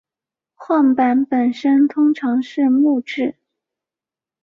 [0.55, 3.35] 晃板本身通常是木制。